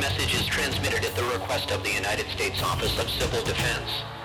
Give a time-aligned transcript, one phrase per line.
[0.00, 4.17] message is transmitted at the request of the United States Office of Civil Defense.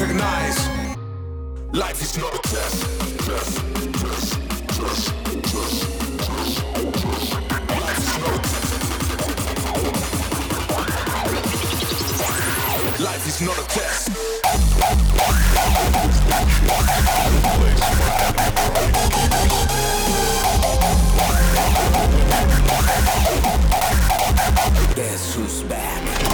[0.00, 0.68] recognize
[1.72, 2.82] life is not a test.
[3.20, 3.64] Test.
[13.00, 14.08] Life is not a test.
[14.10, 14.74] Life is not a test.
[24.96, 26.33] Guess who's back?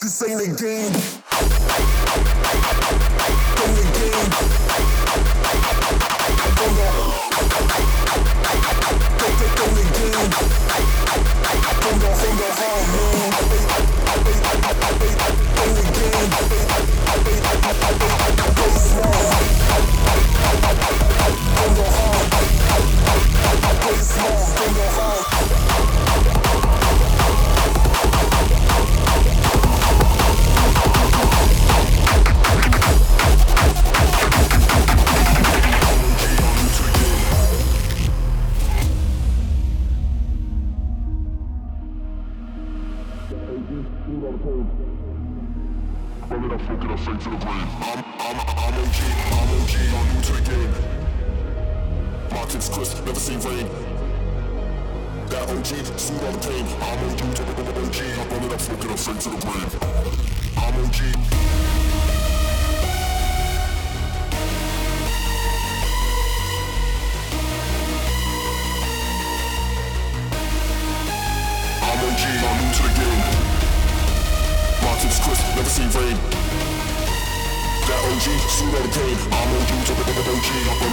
[0.00, 1.11] This ain't a game.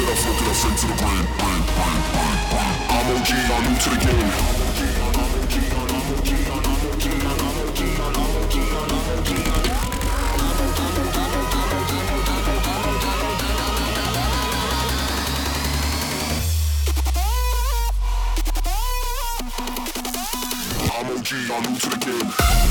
[0.10, 0.48] it up, fuck it
[0.88, 2.76] the brain, brain, brain, brain, brain.
[2.90, 4.32] I'm OG, I'm new to the game.
[20.92, 22.69] I'm OG, I'm new to the game.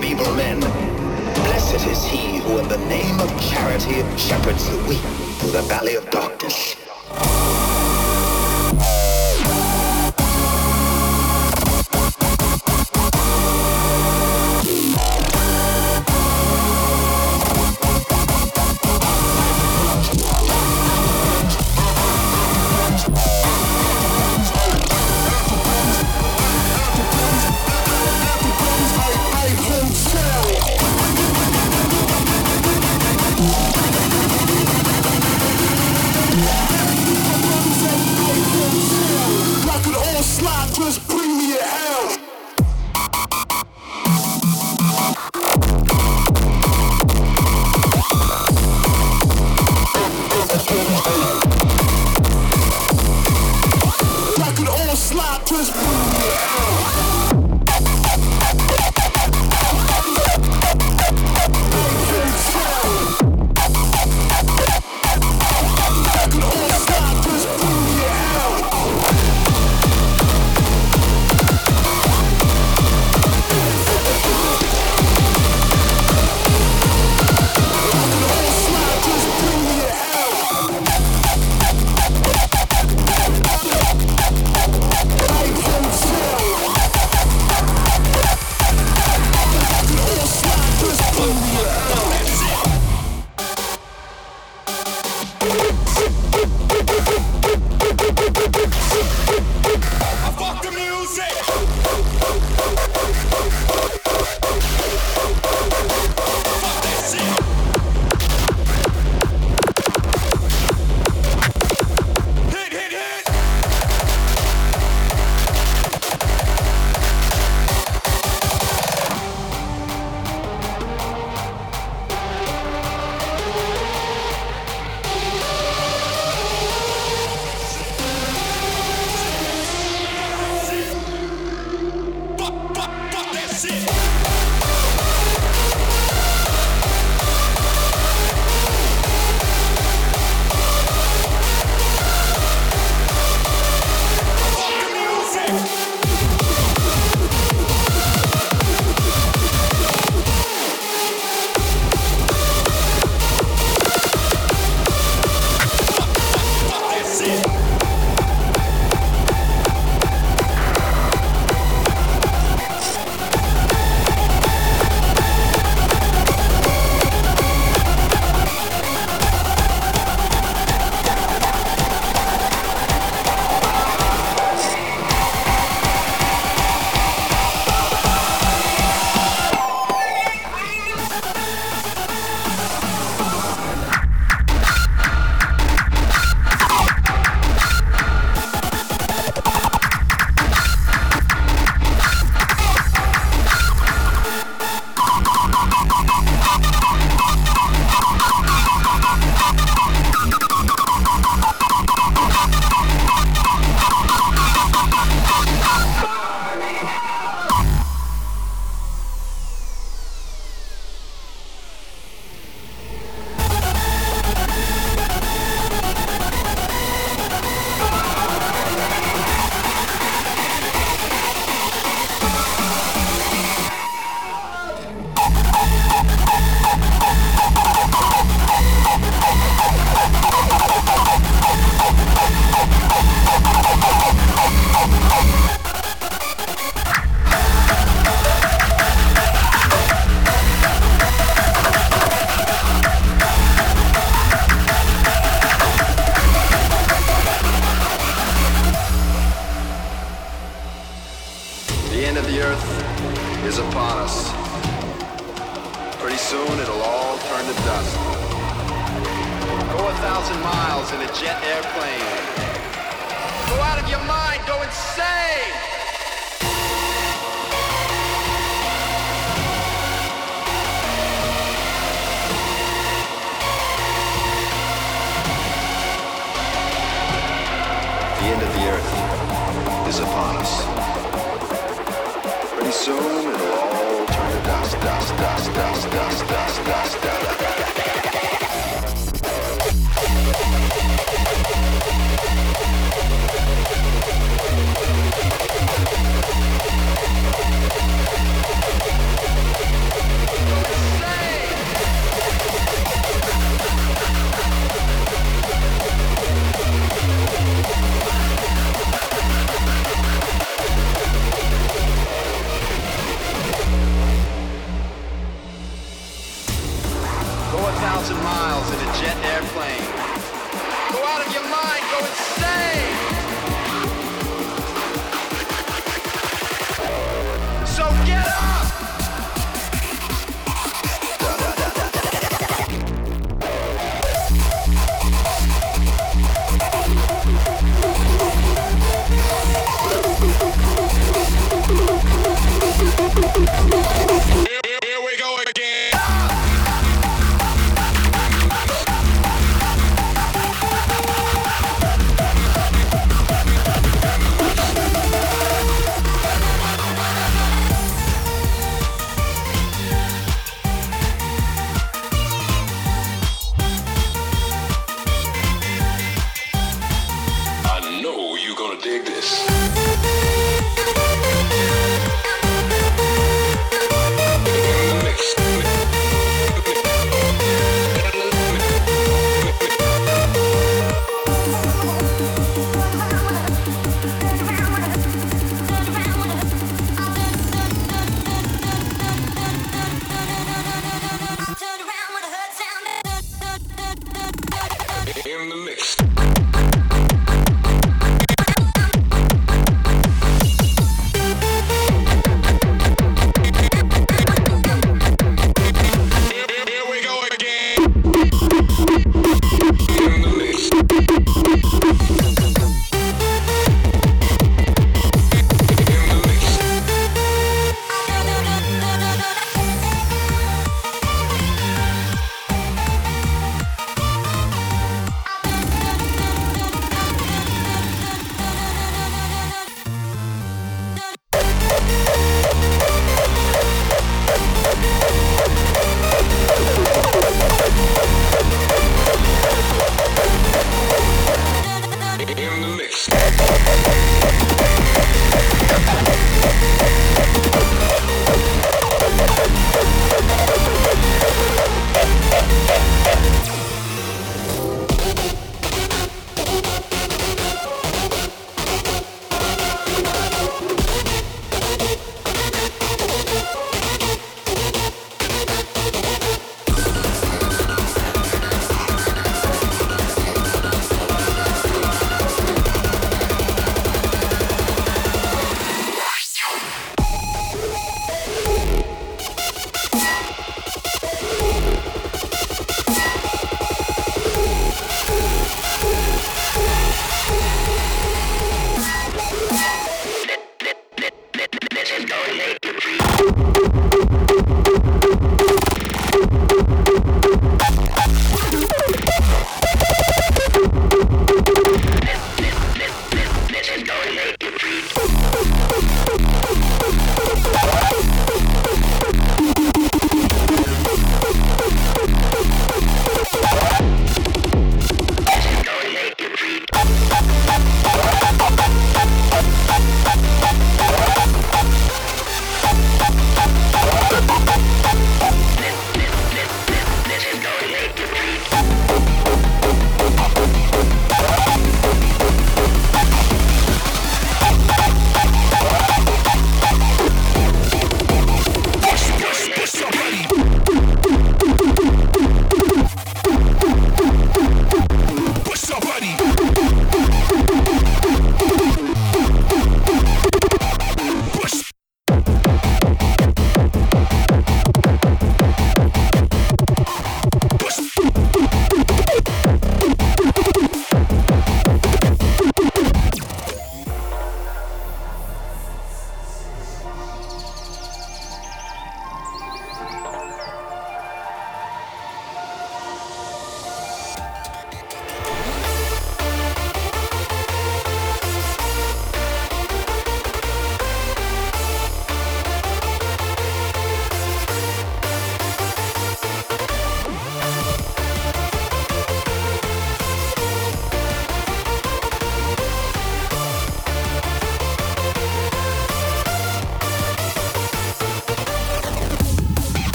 [0.00, 0.60] feeble men.
[1.34, 5.00] Blessed is he who in the name of charity shepherds the weak
[5.38, 6.79] through the valley of darkness.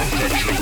[0.00, 0.59] Attention.